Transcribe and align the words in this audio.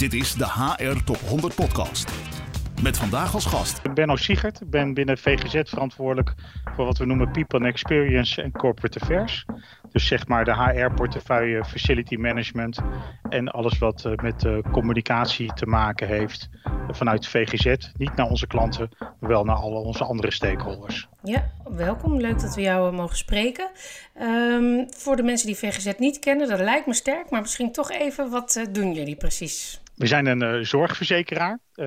Dit 0.00 0.12
is 0.12 0.34
de 0.34 0.46
HR 0.46 1.04
Top 1.04 1.16
100 1.16 1.54
Podcast. 1.54 2.10
Met 2.82 2.96
vandaag 2.96 3.34
als 3.34 3.46
gast. 3.46 3.76
Ik 3.76 3.82
ben 3.82 3.94
Benno 3.94 4.16
Siegert. 4.16 4.60
Ik 4.60 4.70
ben 4.70 4.94
binnen 4.94 5.18
VGZ 5.18 5.70
verantwoordelijk 5.70 6.34
voor 6.74 6.84
wat 6.84 6.98
we 6.98 7.04
noemen 7.04 7.30
People 7.30 7.58
and 7.58 7.68
Experience 7.68 8.42
en 8.42 8.52
Corporate 8.52 9.00
Affairs. 9.00 9.44
Dus 9.92 10.06
zeg 10.06 10.26
maar 10.26 10.44
de 10.44 10.54
HR-portefeuille, 10.54 11.64
facility 11.64 12.16
management 12.16 12.78
en 13.28 13.48
alles 13.48 13.78
wat 13.78 14.04
eh, 14.04 14.12
met 14.14 14.44
uh, 14.44 14.58
communicatie 14.72 15.52
te 15.52 15.66
maken 15.66 16.06
heeft 16.06 16.48
vanuit 16.90 17.26
VGZ. 17.26 17.90
Niet 17.96 18.16
naar 18.16 18.28
onze 18.28 18.46
klanten, 18.46 18.90
maar 18.98 19.30
wel 19.30 19.44
naar 19.44 19.56
alle 19.56 19.78
onze 19.78 20.04
andere 20.04 20.32
stakeholders. 20.32 21.08
Ja, 21.22 21.50
welkom. 21.70 22.20
Leuk 22.20 22.40
dat 22.40 22.54
we 22.54 22.60
jou 22.60 22.90
eh, 22.90 22.96
mogen 22.96 23.16
spreken. 23.16 23.70
Um, 24.22 24.86
voor 24.96 25.16
de 25.16 25.22
mensen 25.22 25.46
die 25.46 25.56
VGZ 25.56 25.92
niet 25.98 26.18
kennen, 26.18 26.48
dat 26.48 26.60
lijkt 26.60 26.86
me 26.86 26.94
sterk, 26.94 27.30
maar 27.30 27.40
misschien 27.40 27.72
toch 27.72 27.90
even, 27.90 28.30
wat 28.30 28.66
doen 28.72 28.94
jullie 28.94 29.16
precies? 29.16 29.80
We 30.00 30.06
zijn 30.06 30.26
een 30.26 30.42
uh, 30.42 30.64
zorgverzekeraar. 30.64 31.58
Uh, 31.74 31.86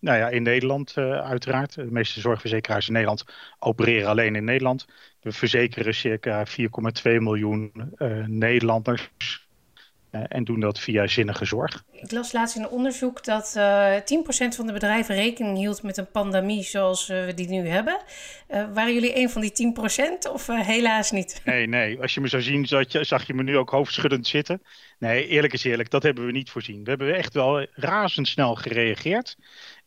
nou 0.00 0.18
ja, 0.18 0.28
in 0.28 0.42
Nederland 0.42 0.94
uh, 0.98 1.20
uiteraard. 1.20 1.74
De 1.74 1.90
meeste 1.90 2.20
zorgverzekeraars 2.20 2.86
in 2.86 2.92
Nederland 2.92 3.24
opereren 3.58 4.08
alleen 4.08 4.36
in 4.36 4.44
Nederland. 4.44 4.86
We 5.20 5.32
verzekeren 5.32 5.94
circa 5.94 6.46
4,2 6.46 6.52
miljoen 7.02 7.72
Nederlanders. 8.26 9.10
En 10.22 10.44
doen 10.44 10.60
dat 10.60 10.80
via 10.80 11.06
zinnige 11.06 11.44
zorg. 11.44 11.84
Ik 11.92 12.10
las 12.10 12.32
laatst 12.32 12.56
in 12.56 12.62
een 12.62 12.68
onderzoek 12.68 13.24
dat 13.24 13.54
uh, 13.56 13.94
10% 13.94 13.98
van 14.56 14.66
de 14.66 14.72
bedrijven 14.72 15.14
rekening 15.14 15.56
hield 15.56 15.82
met 15.82 15.96
een 15.96 16.10
pandemie 16.10 16.62
zoals 16.62 17.06
we 17.06 17.32
die 17.34 17.48
nu 17.48 17.68
hebben. 17.68 18.00
Uh, 18.50 18.64
waren 18.74 18.94
jullie 18.94 19.18
een 19.18 19.30
van 19.30 19.40
die 19.40 19.74
10% 20.28 20.32
of 20.32 20.46
helaas 20.46 21.10
niet? 21.10 21.40
Nee, 21.44 21.66
nee. 21.66 22.00
Als 22.00 22.14
je 22.14 22.20
me 22.20 22.28
zou 22.28 22.42
zien, 22.42 22.66
zag 22.66 22.92
je, 22.92 23.04
zag 23.04 23.26
je 23.26 23.34
me 23.34 23.42
nu 23.42 23.56
ook 23.56 23.70
hoofdschuddend 23.70 24.26
zitten. 24.26 24.62
Nee, 24.98 25.26
eerlijk 25.26 25.52
is 25.52 25.64
eerlijk, 25.64 25.90
dat 25.90 26.02
hebben 26.02 26.26
we 26.26 26.32
niet 26.32 26.50
voorzien. 26.50 26.84
We 26.84 26.90
hebben 26.90 27.14
echt 27.14 27.34
wel 27.34 27.66
razendsnel 27.72 28.54
gereageerd. 28.54 29.36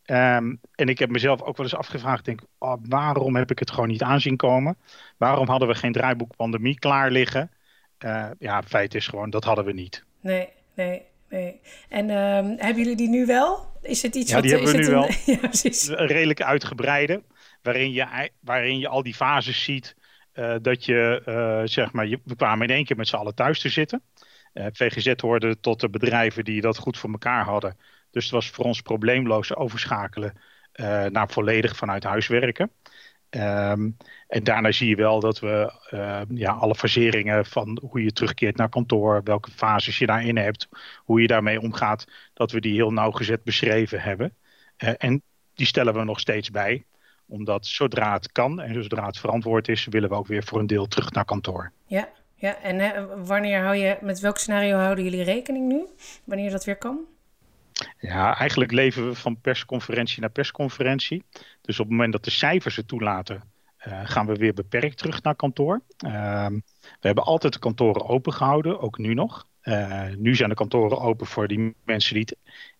Um, 0.06 0.60
en 0.74 0.88
ik 0.88 0.98
heb 0.98 1.10
mezelf 1.10 1.42
ook 1.42 1.56
wel 1.56 1.66
eens 1.66 1.74
afgevraagd, 1.74 2.24
denk, 2.24 2.40
oh, 2.58 2.74
waarom 2.82 3.36
heb 3.36 3.50
ik 3.50 3.58
het 3.58 3.70
gewoon 3.70 3.88
niet 3.88 4.02
aanzien 4.02 4.36
komen? 4.36 4.76
Waarom 5.16 5.48
hadden 5.48 5.68
we 5.68 5.74
geen 5.74 5.92
draaiboek 5.92 6.36
pandemie 6.36 6.78
klaar 6.78 7.10
liggen? 7.10 7.50
Ja, 8.38 8.62
feit 8.62 8.94
is 8.94 9.06
gewoon, 9.06 9.30
dat 9.30 9.44
hadden 9.44 9.64
we 9.64 9.72
niet. 9.72 10.06
Nee, 10.28 10.48
nee, 10.74 11.02
nee. 11.28 11.60
En 11.88 12.10
um, 12.10 12.56
hebben 12.58 12.82
jullie 12.82 12.96
die 12.96 13.08
nu 13.08 13.26
wel? 13.26 13.78
Is 13.82 14.02
het 14.02 14.14
iets 14.14 14.28
ja, 14.30 14.34
wat... 14.34 14.42
die 14.44 14.52
hebben 14.52 14.72
we 14.72 14.78
nu 14.78 14.84
een, 14.84 14.90
wel. 14.90 15.10
ja, 15.34 15.36
precies. 15.36 15.88
Een 15.88 16.06
redelijk 16.06 16.42
uitgebreide, 16.42 17.22
waarin 17.62 17.92
je, 17.92 18.30
waarin 18.40 18.78
je 18.78 18.88
al 18.88 19.02
die 19.02 19.14
fases 19.14 19.64
ziet. 19.64 19.96
Uh, 20.34 20.54
dat 20.62 20.84
je, 20.84 21.22
uh, 21.26 21.62
zeg 21.64 21.92
maar, 21.92 22.06
je, 22.06 22.20
we 22.24 22.36
kwamen 22.36 22.68
in 22.68 22.74
één 22.74 22.84
keer 22.84 22.96
met 22.96 23.08
z'n 23.08 23.16
allen 23.16 23.34
thuis 23.34 23.60
te 23.60 23.68
zitten. 23.68 24.02
Uh, 24.54 24.66
VGZ 24.72 25.12
hoorde 25.16 25.60
tot 25.60 25.80
de 25.80 25.90
bedrijven 25.90 26.44
die 26.44 26.60
dat 26.60 26.78
goed 26.78 26.98
voor 26.98 27.10
elkaar 27.10 27.44
hadden. 27.44 27.76
Dus 28.10 28.24
het 28.24 28.32
was 28.32 28.50
voor 28.50 28.64
ons 28.64 28.80
probleemloos 28.80 29.54
overschakelen 29.54 30.32
naar 31.08 31.28
volledig 31.28 31.76
vanuit 31.76 32.04
huis 32.04 32.26
werken. 32.26 32.70
Um, 33.30 33.96
en 34.28 34.44
daarna 34.44 34.72
zie 34.72 34.88
je 34.88 34.96
wel 34.96 35.20
dat 35.20 35.38
we 35.38 35.72
uh, 35.90 36.20
ja, 36.28 36.52
alle 36.52 36.74
faseringen 36.74 37.46
van 37.46 37.82
hoe 37.90 38.02
je 38.02 38.12
terugkeert 38.12 38.56
naar 38.56 38.68
kantoor, 38.68 39.20
welke 39.24 39.50
fases 39.50 39.98
je 39.98 40.06
daarin 40.06 40.36
hebt, 40.36 40.68
hoe 41.04 41.20
je 41.20 41.26
daarmee 41.26 41.60
omgaat, 41.60 42.06
dat 42.34 42.50
we 42.50 42.60
die 42.60 42.74
heel 42.74 42.90
nauwgezet 42.90 43.44
beschreven 43.44 44.00
hebben. 44.00 44.34
Uh, 44.78 44.90
en 44.98 45.22
die 45.54 45.66
stellen 45.66 45.94
we 45.94 46.04
nog 46.04 46.20
steeds 46.20 46.50
bij, 46.50 46.84
omdat 47.26 47.66
zodra 47.66 48.12
het 48.12 48.32
kan 48.32 48.60
en 48.60 48.82
zodra 48.82 49.06
het 49.06 49.18
verantwoord 49.18 49.68
is, 49.68 49.86
willen 49.86 50.08
we 50.08 50.14
ook 50.14 50.26
weer 50.26 50.44
voor 50.44 50.58
een 50.58 50.66
deel 50.66 50.86
terug 50.86 51.10
naar 51.12 51.24
kantoor. 51.24 51.72
Ja, 51.86 52.08
ja. 52.34 52.60
en 52.62 52.78
hè, 52.78 53.24
wanneer 53.24 53.62
hou 53.62 53.76
je, 53.76 53.98
met 54.00 54.20
welk 54.20 54.38
scenario 54.38 54.76
houden 54.76 55.04
jullie 55.04 55.22
rekening 55.22 55.68
nu? 55.68 55.86
Wanneer 56.24 56.50
dat 56.50 56.64
weer 56.64 56.78
kan? 56.78 56.98
Ja, 57.98 58.36
eigenlijk 58.38 58.72
leven 58.72 59.08
we 59.08 59.14
van 59.14 59.40
persconferentie 59.40 60.20
naar 60.20 60.30
persconferentie. 60.30 61.24
Dus 61.60 61.78
op 61.78 61.86
het 61.86 61.94
moment 61.94 62.12
dat 62.12 62.24
de 62.24 62.30
cijfers 62.30 62.76
het 62.76 62.88
toelaten, 62.88 63.42
uh, 63.86 64.00
gaan 64.04 64.26
we 64.26 64.34
weer 64.34 64.54
beperkt 64.54 64.98
terug 64.98 65.22
naar 65.22 65.34
kantoor. 65.34 65.82
Uh, 66.06 66.46
we 66.80 67.06
hebben 67.06 67.24
altijd 67.24 67.52
de 67.52 67.58
kantoren 67.58 68.06
open 68.06 68.32
gehouden, 68.32 68.80
ook 68.80 68.98
nu 68.98 69.14
nog. 69.14 69.46
Uh, 69.62 70.08
nu 70.16 70.34
zijn 70.34 70.48
de 70.48 70.54
kantoren 70.54 71.00
open 71.00 71.26
voor 71.26 71.48
die 71.48 71.74
mensen 71.84 72.14
die 72.14 72.22
het 72.22 72.36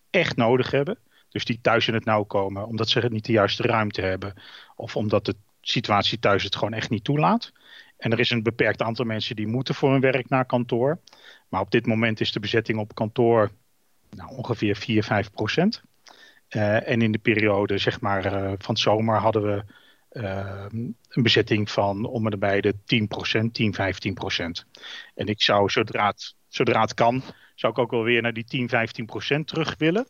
echt 0.09 0.35
nodig 0.35 0.71
hebben. 0.71 0.97
Dus 1.29 1.45
die 1.45 1.59
thuis 1.61 1.87
in 1.87 1.93
het 1.93 2.05
nauw 2.05 2.23
komen, 2.23 2.67
omdat 2.67 2.89
ze 2.89 3.07
niet 3.09 3.25
de 3.25 3.31
juiste 3.31 3.63
ruimte 3.63 4.01
hebben. 4.01 4.33
Of 4.75 4.95
omdat 4.95 5.25
de 5.25 5.35
situatie 5.61 6.19
thuis 6.19 6.43
het 6.43 6.55
gewoon 6.55 6.73
echt 6.73 6.89
niet 6.89 7.03
toelaat. 7.03 7.51
En 7.97 8.11
er 8.11 8.19
is 8.19 8.29
een 8.29 8.43
beperkt 8.43 8.81
aantal 8.81 9.05
mensen 9.05 9.35
die 9.35 9.47
moeten 9.47 9.75
voor 9.75 9.91
hun 9.91 10.01
werk 10.01 10.29
naar 10.29 10.45
kantoor. 10.45 10.99
Maar 11.49 11.61
op 11.61 11.71
dit 11.71 11.85
moment 11.85 12.19
is 12.19 12.31
de 12.31 12.39
bezetting 12.39 12.79
op 12.79 12.95
kantoor 12.95 13.51
nou, 14.09 14.29
ongeveer 14.35 14.75
4, 14.75 15.03
5 15.03 15.31
procent. 15.31 15.81
Uh, 16.49 16.89
en 16.89 17.01
in 17.01 17.11
de 17.11 17.17
periode 17.17 17.77
zeg 17.77 18.01
maar, 18.01 18.33
uh, 18.33 18.51
van 18.57 18.77
zomer 18.77 19.17
hadden 19.17 19.43
we 19.43 19.63
uh, 20.11 20.65
een 21.09 21.23
bezetting 21.23 21.71
van 21.71 22.05
om 22.05 22.25
en 22.25 22.31
de 22.31 22.37
10 22.85 23.07
procent, 23.07 23.53
10, 23.53 23.73
15 23.73 24.13
procent. 24.13 24.65
En 25.15 25.27
ik 25.27 25.41
zou 25.41 25.69
zodra 25.69 26.07
het, 26.07 26.35
zodra 26.47 26.81
het 26.81 26.93
kan, 26.93 27.21
zou 27.55 27.73
ik 27.73 27.79
ook 27.79 27.91
wel 27.91 28.03
weer 28.03 28.21
naar 28.21 28.33
die 28.33 28.43
10, 28.43 28.69
15 28.69 29.05
procent 29.05 29.47
terug 29.47 29.75
willen. 29.77 30.07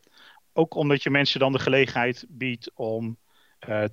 Ook 0.52 0.74
omdat 0.74 1.02
je 1.02 1.10
mensen 1.10 1.40
dan 1.40 1.52
de 1.52 1.58
gelegenheid 1.58 2.26
biedt 2.28 2.70
om 2.74 3.18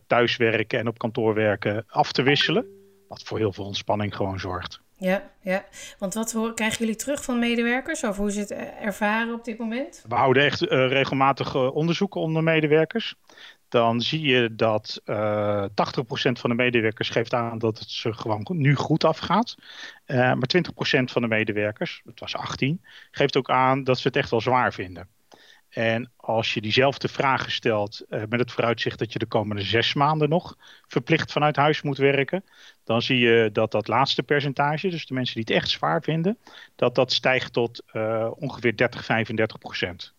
thuiswerken 0.07 0.79
en 0.79 0.87
op 0.87 0.97
kantoor 0.97 1.33
werken 1.33 1.85
af 1.87 2.11
te 2.11 2.21
wisselen. 2.21 2.65
Wat 3.07 3.23
voor 3.23 3.37
heel 3.37 3.53
veel 3.53 3.65
ontspanning 3.65 4.15
gewoon 4.15 4.39
zorgt. 4.39 4.81
Ja, 4.99 5.31
ja, 5.41 5.65
want 5.99 6.13
wat 6.13 6.53
krijgen 6.55 6.79
jullie 6.79 6.95
terug 6.95 7.23
van 7.23 7.39
medewerkers 7.39 8.05
over 8.05 8.21
hoe 8.21 8.31
ze 8.31 8.39
het 8.39 8.51
ervaren 8.81 9.33
op 9.33 9.43
dit 9.43 9.57
moment? 9.57 10.03
We 10.07 10.15
houden 10.15 10.43
echt 10.43 10.61
uh, 10.61 10.69
regelmatig 10.69 11.53
uh, 11.55 11.75
onderzoeken 11.75 12.21
onder 12.21 12.43
medewerkers. 12.43 13.15
Dan 13.69 14.01
zie 14.01 14.21
je 14.21 14.55
dat 14.55 15.01
uh, 15.05 15.63
80% 15.63 15.67
van 16.31 16.49
de 16.49 16.55
medewerkers 16.55 17.09
geeft 17.09 17.33
aan 17.33 17.57
dat 17.57 17.79
het 17.79 17.89
ze 17.89 18.13
gewoon 18.13 18.45
nu 18.49 18.75
goed 18.75 19.03
afgaat. 19.03 19.55
Maar 20.07 20.49
20% 20.57 20.59
van 21.03 21.21
de 21.21 21.27
medewerkers, 21.27 22.01
het 22.05 22.19
was 22.19 22.35
18, 22.35 22.81
geeft 23.11 23.37
ook 23.37 23.49
aan 23.49 23.83
dat 23.83 23.99
ze 23.99 24.07
het 24.07 24.17
echt 24.17 24.29
wel 24.29 24.41
zwaar 24.41 24.73
vinden. 24.73 25.07
En 25.77 26.11
als 26.15 26.53
je 26.53 26.61
diezelfde 26.61 27.07
vragen 27.07 27.51
stelt 27.51 28.05
uh, 28.09 28.23
met 28.29 28.39
het 28.39 28.51
vooruitzicht 28.51 28.99
dat 28.99 29.13
je 29.13 29.19
de 29.19 29.25
komende 29.25 29.61
zes 29.61 29.93
maanden 29.93 30.29
nog 30.29 30.57
verplicht 30.87 31.31
vanuit 31.31 31.55
huis 31.55 31.81
moet 31.81 31.97
werken, 31.97 32.43
dan 32.83 33.01
zie 33.01 33.19
je 33.19 33.49
dat 33.51 33.71
dat 33.71 33.87
laatste 33.87 34.23
percentage, 34.23 34.89
dus 34.89 35.05
de 35.05 35.13
mensen 35.13 35.35
die 35.35 35.43
het 35.43 35.63
echt 35.63 35.71
zwaar 35.71 36.01
vinden, 36.01 36.37
dat 36.75 36.95
dat 36.95 37.11
stijgt 37.11 37.53
tot 37.53 37.83
uh, 37.93 38.31
ongeveer 38.35 38.75
30, 38.75 39.05
35 39.05 39.57
procent. 39.57 40.13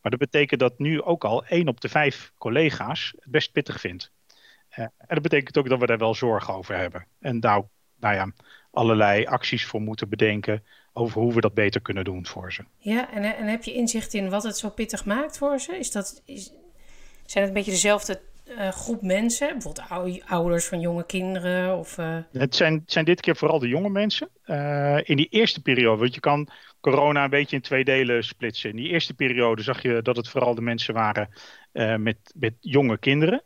Maar 0.00 0.10
dat 0.10 0.20
betekent 0.20 0.60
dat 0.60 0.78
nu 0.78 1.02
ook 1.02 1.24
al 1.24 1.44
één 1.44 1.68
op 1.68 1.80
de 1.80 1.88
vijf 1.88 2.32
collega's 2.38 3.12
het 3.18 3.30
best 3.30 3.52
pittig 3.52 3.80
vindt. 3.80 4.12
Uh, 4.70 4.78
en 4.84 4.92
dat 5.08 5.22
betekent 5.22 5.58
ook 5.58 5.68
dat 5.68 5.78
we 5.78 5.86
daar 5.86 5.98
wel 5.98 6.14
zorgen 6.14 6.54
over 6.54 6.76
hebben. 6.76 7.06
En 7.20 7.40
daar, 7.40 7.62
nou 8.00 8.14
ja, 8.14 8.32
allerlei 8.70 9.26
acties 9.26 9.66
voor 9.66 9.80
moeten 9.80 10.08
bedenken 10.08 10.64
over 10.96 11.20
hoe 11.20 11.34
we 11.34 11.40
dat 11.40 11.54
beter 11.54 11.80
kunnen 11.80 12.04
doen 12.04 12.26
voor 12.26 12.52
ze. 12.52 12.64
Ja, 12.78 13.12
en, 13.12 13.36
en 13.36 13.46
heb 13.46 13.64
je 13.64 13.74
inzicht 13.74 14.14
in 14.14 14.30
wat 14.30 14.42
het 14.42 14.58
zo 14.58 14.68
pittig 14.70 15.04
maakt 15.04 15.38
voor 15.38 15.58
ze? 15.58 15.78
Is 15.78 15.90
dat, 15.90 16.22
is, 16.24 16.44
zijn 17.24 17.44
het 17.44 17.46
een 17.46 17.52
beetje 17.52 17.70
dezelfde 17.70 18.20
uh, 18.48 18.68
groep 18.68 19.02
mensen? 19.02 19.48
Bijvoorbeeld 19.48 20.22
ouders 20.26 20.66
van 20.66 20.80
jonge 20.80 21.06
kinderen? 21.06 21.78
Of, 21.78 21.98
uh... 21.98 22.18
Het 22.32 22.56
zijn, 22.56 22.82
zijn 22.86 23.04
dit 23.04 23.20
keer 23.20 23.36
vooral 23.36 23.58
de 23.58 23.68
jonge 23.68 23.90
mensen. 23.90 24.28
Uh, 24.46 24.98
in 25.02 25.16
die 25.16 25.28
eerste 25.30 25.62
periode, 25.62 26.00
want 26.00 26.14
je 26.14 26.20
kan 26.20 26.48
corona 26.80 27.24
een 27.24 27.30
beetje 27.30 27.56
in 27.56 27.62
twee 27.62 27.84
delen 27.84 28.24
splitsen. 28.24 28.70
In 28.70 28.76
die 28.76 28.88
eerste 28.88 29.14
periode 29.14 29.62
zag 29.62 29.82
je 29.82 30.02
dat 30.02 30.16
het 30.16 30.28
vooral 30.28 30.54
de 30.54 30.62
mensen 30.62 30.94
waren 30.94 31.28
met, 32.02 32.16
met 32.34 32.54
jonge 32.60 32.98
kinderen. 32.98 33.42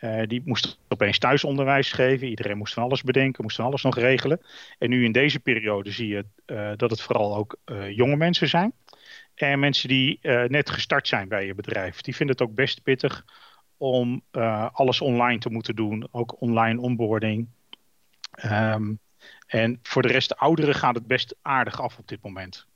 Uh, 0.00 0.22
die 0.26 0.42
moesten 0.44 0.70
opeens 0.88 1.18
thuisonderwijs 1.18 1.92
geven. 1.92 2.28
Iedereen 2.28 2.56
moest 2.56 2.74
van 2.74 2.82
alles 2.82 3.02
bedenken, 3.02 3.42
moest 3.42 3.56
van 3.56 3.64
alles 3.64 3.82
nog 3.82 3.96
regelen. 3.96 4.40
En 4.78 4.90
nu 4.90 5.04
in 5.04 5.12
deze 5.12 5.40
periode 5.40 5.90
zie 5.90 6.08
je 6.08 6.24
uh, 6.46 6.70
dat 6.76 6.90
het 6.90 7.00
vooral 7.00 7.36
ook 7.36 7.56
uh, 7.66 7.90
jonge 7.90 8.16
mensen 8.16 8.48
zijn. 8.48 8.72
En 9.34 9.58
mensen 9.58 9.88
die 9.88 10.18
net 10.48 10.70
gestart 10.70 11.08
zijn 11.08 11.28
bij 11.28 11.46
je 11.46 11.54
bedrijf. 11.54 12.00
Die 12.00 12.16
vinden 12.16 12.36
het 12.36 12.48
ook 12.48 12.54
best 12.54 12.82
pittig 12.82 13.24
om 13.76 14.22
alles 14.72 15.00
online 15.00 15.38
te 15.38 15.50
moeten 15.50 15.76
doen. 15.76 16.08
Ook 16.10 16.40
online 16.40 16.80
onboarding. 16.80 17.48
Um, 18.44 18.98
en 19.46 19.78
voor 19.82 20.02
de 20.02 20.08
rest, 20.08 20.28
de 20.28 20.36
ouderen 20.36 20.74
gaat 20.74 20.94
het 20.94 21.06
best 21.06 21.36
aardig 21.42 21.80
af 21.80 21.98
op 21.98 22.08
dit 22.08 22.22
moment. 22.22 22.66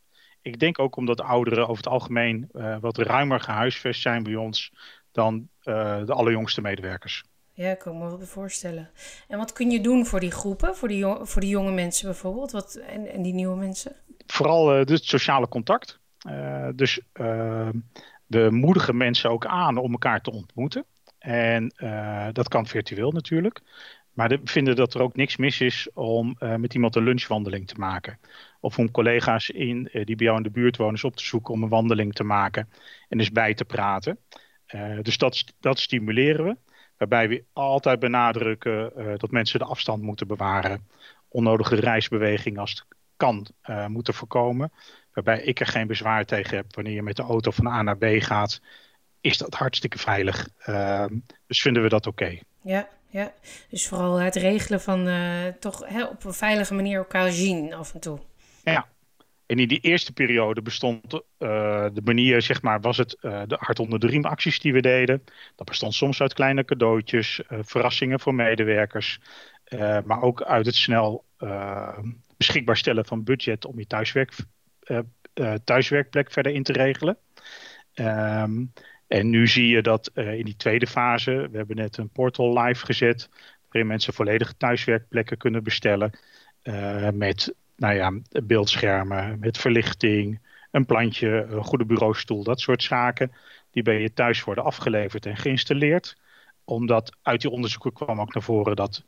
Ik 0.42 0.58
denk 0.58 0.78
ook 0.78 0.96
omdat 0.96 1.20
ouderen 1.20 1.62
over 1.62 1.76
het 1.76 1.92
algemeen 1.92 2.48
wat 2.80 2.98
ruimer 2.98 3.40
gehuisvest 3.40 4.00
zijn 4.00 4.22
bij 4.22 4.36
ons 4.36 4.72
dan 5.12 5.48
de 5.62 6.12
allerjongste 6.12 6.60
medewerkers. 6.60 7.24
Ja, 7.54 7.70
ik 7.70 7.78
kan 7.78 7.98
me 7.98 8.04
wel 8.04 8.20
voorstellen. 8.20 8.90
En 9.28 9.38
wat 9.38 9.52
kun 9.52 9.70
je 9.70 9.80
doen 9.80 10.06
voor 10.06 10.20
die 10.20 10.30
groepen, 10.30 10.76
voor 10.76 10.88
die, 10.88 11.06
voor 11.20 11.40
die 11.40 11.50
jonge 11.50 11.72
mensen 11.72 12.06
bijvoorbeeld 12.06 12.50
wat, 12.50 12.74
en, 12.74 13.06
en 13.06 13.22
die 13.22 13.34
nieuwe 13.34 13.56
mensen? 13.56 13.92
Vooral 14.26 14.78
uh, 14.78 14.84
dus 14.84 14.98
het 14.98 15.08
sociale 15.08 15.48
contact. 15.48 16.00
Uh, 16.28 16.68
dus 16.74 17.00
we 18.26 18.48
moedigen 18.50 18.96
mensen 18.96 19.30
ook 19.30 19.46
aan 19.46 19.76
om 19.76 19.92
elkaar 19.92 20.20
te 20.20 20.32
ontmoeten. 20.32 20.84
En 21.18 21.74
dat 22.32 22.48
kan 22.48 22.66
virtueel 22.66 23.12
natuurlijk. 23.12 23.60
maar 24.12 24.28
we 24.28 24.40
vinden 24.44 24.76
dat 24.76 24.94
er 24.94 25.02
ook 25.02 25.16
niks 25.16 25.36
mis 25.36 25.60
is 25.60 25.88
om 25.94 26.36
met 26.56 26.74
iemand 26.74 26.96
een 26.96 27.02
lunchwandeling 27.02 27.66
te 27.66 27.74
maken. 27.78 28.18
Of 28.60 28.78
om 28.78 28.90
collega's 28.90 29.50
in, 29.50 29.88
die 29.92 30.16
bij 30.16 30.26
jou 30.26 30.36
in 30.36 30.42
de 30.42 30.50
buurt 30.50 30.76
wonen 30.76 31.04
op 31.04 31.16
te 31.16 31.24
zoeken 31.24 31.54
om 31.54 31.62
een 31.62 31.68
wandeling 31.68 32.14
te 32.14 32.24
maken 32.24 32.68
en 33.08 33.18
eens 33.18 33.32
bij 33.32 33.54
te 33.54 33.64
praten. 33.64 34.18
Dus 35.02 35.18
dat, 35.18 35.44
dat 35.60 35.78
stimuleren 35.78 36.44
we. 36.44 36.56
Waarbij 36.96 37.28
we 37.28 37.44
altijd 37.52 37.98
benadrukken 37.98 38.92
dat 39.18 39.30
mensen 39.30 39.58
de 39.58 39.64
afstand 39.64 40.02
moeten 40.02 40.26
bewaren. 40.26 40.88
Onnodige 41.28 41.74
reisbeweging 41.74 42.58
als 42.58 42.70
het 42.70 42.84
kan 43.16 43.46
moeten 43.88 44.14
voorkomen. 44.14 44.72
Waarbij 45.12 45.42
ik 45.42 45.60
er 45.60 45.66
geen 45.66 45.86
bezwaar 45.86 46.24
tegen 46.24 46.56
heb 46.56 46.74
wanneer 46.74 46.94
je 46.94 47.02
met 47.02 47.16
de 47.16 47.22
auto 47.22 47.50
van 47.50 47.66
A 47.66 47.82
naar 47.82 47.96
B 47.96 48.04
gaat 48.18 48.60
is 49.20 49.38
dat 49.38 49.54
hartstikke 49.54 49.98
veilig. 49.98 50.48
Ehm, 50.58 51.18
dus 51.46 51.62
vinden 51.62 51.82
we 51.82 51.88
dat 51.88 52.06
oké. 52.06 52.38
Ja, 52.62 52.88
ja, 53.08 53.32
dus 53.68 53.88
vooral 53.88 54.16
het 54.16 54.34
regelen 54.34 54.80
van 54.80 55.08
toch 55.60 55.88
hè, 55.88 56.04
op 56.04 56.24
een 56.24 56.32
veilige 56.32 56.74
manier 56.74 56.98
elkaar 56.98 57.30
zien 57.30 57.74
af 57.74 57.94
en 57.94 58.00
toe. 58.00 58.18
Ja, 58.64 58.86
en 59.52 59.58
in 59.58 59.68
die 59.68 59.80
eerste 59.80 60.12
periode 60.12 60.62
bestond 60.62 61.14
uh, 61.14 61.20
de 61.92 62.00
manier, 62.04 62.42
zeg 62.42 62.62
maar, 62.62 62.80
was 62.80 62.96
het 62.96 63.16
uh, 63.20 63.42
de 63.46 63.56
hart 63.60 63.78
onder 63.78 63.98
de 63.98 64.06
riem 64.06 64.24
acties 64.24 64.60
die 64.60 64.72
we 64.72 64.80
deden. 64.80 65.24
Dat 65.56 65.66
bestond 65.66 65.94
soms 65.94 66.20
uit 66.20 66.34
kleine 66.34 66.64
cadeautjes, 66.64 67.40
verrassingen 67.48 68.20
voor 68.20 68.34
medewerkers. 68.34 69.20
maar 70.04 70.22
ook 70.22 70.42
uit 70.42 70.66
het 70.66 70.74
snel 70.74 71.24
beschikbaar 72.36 72.76
stellen 72.76 73.04
van 73.04 73.24
budget 73.24 73.64
om 73.64 73.78
je 73.78 73.86
thuiswerk, 73.86 74.32
thuiswerkplek 75.64 76.32
verder 76.32 76.52
in 76.52 76.62
te 76.62 76.72
regelen. 76.72 77.16
Um, 77.94 78.72
en 79.06 79.30
nu 79.30 79.46
zie 79.46 79.68
je 79.68 79.82
dat 79.82 80.10
in 80.14 80.44
die 80.44 80.56
tweede 80.56 80.86
fase, 80.86 81.48
we 81.50 81.56
hebben 81.56 81.76
net 81.76 81.96
een 81.96 82.10
portal 82.10 82.58
live 82.58 82.84
gezet, 82.84 83.28
waarin 83.68 83.86
mensen 83.86 84.14
volledige 84.14 84.56
thuiswerkplekken 84.56 85.36
kunnen 85.36 85.62
bestellen. 85.62 86.18
Met 87.12 87.54
nou 87.76 87.94
ja, 87.94 88.12
beeldschermen, 88.42 89.38
met 89.38 89.58
verlichting, 89.58 90.40
een 90.70 90.86
plantje, 90.86 91.46
een 91.50 91.64
goede 91.64 91.84
bureaustoel, 91.84 92.42
dat 92.42 92.60
soort 92.60 92.82
zaken. 92.82 93.32
Die 93.70 93.82
bij 93.82 94.00
je 94.00 94.12
thuis 94.12 94.44
worden 94.44 94.64
afgeleverd 94.64 95.26
en 95.26 95.36
geïnstalleerd. 95.36 96.16
Omdat 96.64 97.16
uit 97.22 97.40
die 97.40 97.50
onderzoeken 97.50 97.92
kwam 97.92 98.20
ook 98.20 98.34
naar 98.34 98.42
voren 98.42 98.76
dat 98.76 99.02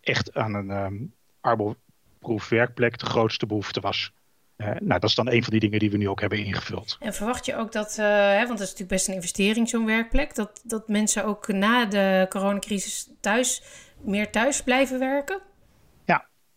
echt 0.00 0.34
aan 0.34 0.54
een 0.54 0.70
um, 0.70 1.12
arboproef 1.40 2.48
werkplek 2.48 2.98
de 2.98 3.06
grootste 3.06 3.46
behoefte 3.46 3.80
was. 3.80 4.12
Uh, 4.56 4.66
nou, 4.66 5.00
dat 5.00 5.04
is 5.04 5.14
dan 5.14 5.30
een 5.30 5.42
van 5.42 5.50
die 5.50 5.60
dingen 5.60 5.78
die 5.78 5.90
we 5.90 5.96
nu 5.96 6.08
ook 6.08 6.20
hebben 6.20 6.44
ingevuld. 6.44 6.96
En 7.00 7.14
verwacht 7.14 7.46
je 7.46 7.56
ook 7.56 7.72
dat, 7.72 7.96
uh, 8.00 8.06
hè, 8.06 8.46
want 8.46 8.48
dat 8.48 8.60
is 8.60 8.70
natuurlijk 8.70 8.88
best 8.88 9.08
een 9.08 9.14
investering, 9.14 9.68
zo'n 9.68 9.86
werkplek, 9.86 10.34
dat, 10.34 10.60
dat 10.64 10.88
mensen 10.88 11.24
ook 11.24 11.48
na 11.48 11.84
de 11.84 12.26
coronacrisis 12.28 13.08
thuis 13.20 13.62
meer 14.00 14.30
thuis 14.30 14.62
blijven 14.62 14.98
werken? 14.98 15.40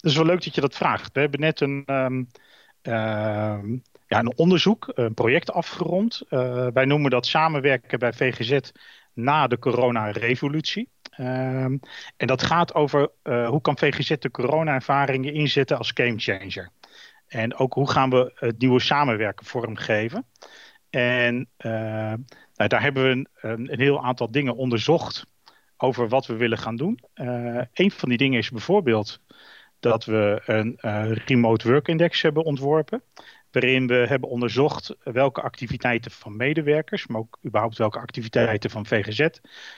Dat 0.04 0.12
is 0.12 0.18
wel 0.18 0.28
leuk 0.28 0.44
dat 0.44 0.56
je 0.56 0.62
dat 0.62 0.76
vraagt. 0.76 1.14
We 1.14 1.20
hebben 1.20 1.40
net 1.40 1.62
een, 1.62 1.84
um, 1.86 2.28
uh, 2.84 3.80
ja, 4.08 4.20
een 4.20 4.38
onderzoek, 4.38 4.92
een 4.94 5.14
project 5.14 5.52
afgerond. 5.52 6.22
Uh, 6.30 6.68
wij 6.74 6.86
noemen 6.86 7.12
dat 7.12 7.26
samenwerken 7.26 8.00
bij 8.00 8.14
VGZ 8.14 8.60
na 9.14 9.48
de 9.48 9.60
corona-revolutie. 9.60 10.90
Um, 11.18 11.80
en 12.18 12.28
dat 12.28 12.44
gaat 12.44 12.74
over 12.74 13.10
hoe 13.24 13.62
kan 13.62 13.78
VGZ 13.78 14.18
de 14.20 14.32
corona-ervaringen 14.32 15.34
inzetten 15.34 15.78
als 15.78 15.92
gamechanger. 15.94 16.70
En 17.28 17.56
ook 17.56 17.74
hoe 17.74 17.90
gaan 17.90 18.10
we 18.10 18.32
het 18.36 18.60
nieuwe 18.60 18.80
samenwerken 18.80 19.46
vormgeven. 19.46 20.26
En 20.90 21.50
uh, 21.58 21.72
nou, 22.56 22.68
daar 22.68 22.82
hebben 22.82 23.04
we 23.04 23.10
een, 23.10 23.28
een, 23.72 23.80
heel 23.80 24.04
aantal 24.04 24.32
dingen 24.32 24.56
onderzocht 24.56 25.26
over 25.78 26.08
wat 26.08 26.26
we 26.26 26.36
willen 26.36 26.58
gaan 26.58 26.76
doen. 26.76 27.00
Een 27.74 27.92
van 27.92 28.10
die 28.10 28.18
dingen 28.18 28.40
is 28.40 28.50
bijvoorbeeld 28.50 29.22
dat 29.84 30.06
we 30.06 30.42
een 30.46 30.78
uh, 30.82 31.12
remote 31.12 31.68
work 31.68 31.88
index 31.88 32.22
hebben 32.22 32.44
ontworpen. 32.44 33.04
Waarin 33.52 33.88
we 33.88 33.94
hebben 34.08 34.30
onderzocht 34.30 34.96
welke 35.04 35.42
activiteiten 35.42 36.12
van 36.12 36.36
medewerkers, 36.36 37.08
maar 37.08 37.20
ook 37.20 37.40
überhaupt 37.46 37.78
welke 37.78 38.00
activiteiten 38.00 38.70
van 38.70 38.86
VGZ 38.86 39.28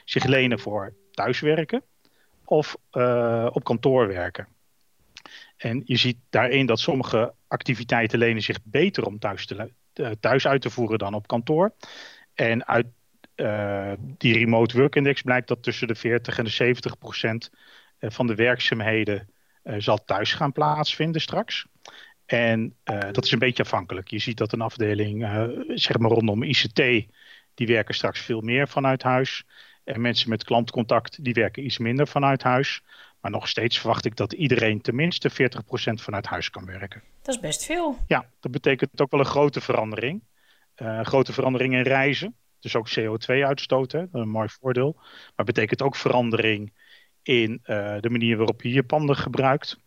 zich 0.05 0.25
lenen 0.25 0.59
voor 0.59 0.93
thuiswerken 1.11 1.83
of 2.45 2.77
op 3.51 3.63
kantoor 3.63 4.07
werken. 4.07 4.47
En 5.57 5.81
je 5.85 5.97
ziet 5.97 6.17
daarin 6.29 6.65
dat 6.65 6.79
sommige 6.79 7.33
activiteiten 7.47 8.19
lenen 8.19 8.41
zich 8.41 8.57
beter 8.63 9.05
om 9.05 9.19
thuis, 9.19 9.45
te, 9.45 9.71
uh, 9.95 10.11
thuis 10.19 10.47
uit 10.47 10.61
te 10.61 10.69
voeren 10.69 10.97
dan 10.97 11.13
op 11.13 11.27
kantoor. 11.27 11.73
En 12.33 12.67
uit 12.67 12.87
die 14.17 14.37
remote 14.37 14.77
work 14.77 14.95
index 14.95 15.21
blijkt 15.21 15.47
dat 15.47 15.63
tussen 15.63 15.87
de 15.87 15.95
40 15.95 16.37
en 16.37 16.43
de 16.43 16.49
70 16.49 16.97
procent 16.97 17.51
eh, 17.97 18.09
van 18.09 18.27
de 18.27 18.35
werkzaamheden 18.35 19.29
zal 19.77 20.03
thuis 20.05 20.33
gaan 20.33 20.51
plaatsvinden 20.51 21.21
straks. 21.21 21.65
En 22.25 22.75
dat 23.11 23.25
is 23.25 23.31
een 23.31 23.39
beetje 23.39 23.63
afhankelijk. 23.63 24.09
Je 24.09 24.19
ziet 24.19 24.37
dat 24.37 24.51
een 24.51 24.61
afdeling, 24.61 25.27
zeg 25.67 25.97
maar 25.97 26.11
rondom 26.11 26.43
ICT, 26.43 26.81
die 27.53 27.67
werken 27.67 27.95
straks 27.95 28.19
veel 28.19 28.41
meer 28.41 28.67
vanuit 28.67 29.03
huis. 29.03 29.45
En 29.83 30.01
mensen 30.01 30.29
met 30.29 30.43
klantcontact, 30.43 31.23
die 31.23 31.33
werken 31.33 31.65
iets 31.65 31.77
minder 31.77 32.07
vanuit 32.07 32.43
huis. 32.43 32.81
Maar 33.21 33.31
nog 33.31 33.47
steeds 33.47 33.79
verwacht 33.79 34.05
ik 34.05 34.15
dat 34.15 34.33
iedereen 34.33 34.81
tenminste 34.81 35.31
40% 35.31 35.33
vanuit 35.93 36.25
huis 36.25 36.49
kan 36.49 36.65
werken. 36.65 37.03
Dat 37.21 37.35
is 37.35 37.41
best 37.41 37.65
veel. 37.65 37.97
Ja, 38.07 38.29
dat 38.39 38.51
betekent 38.51 39.01
ook 39.01 39.11
wel 39.11 39.19
een 39.19 39.25
grote 39.25 39.61
verandering. 39.61 40.23
Uh, 40.77 41.01
grote 41.01 41.33
verandering 41.33 41.73
in 41.73 41.81
reizen. 41.81 42.35
Dus 42.59 42.75
ook 42.75 42.89
CO2-uitstoot, 42.89 43.91
dat 43.91 44.03
is 44.03 44.09
een 44.11 44.29
mooi 44.29 44.49
voordeel. 44.49 44.95
Maar 45.35 45.45
betekent 45.45 45.81
ook 45.81 45.95
verandering 45.95 46.73
in 47.25 47.61
uh, 47.65 47.95
de 47.99 48.09
manier 48.09 48.37
waarop 48.37 48.61
je 48.61 48.69
je 48.69 48.83
panden 48.83 49.15
gebruikt. 49.15 49.79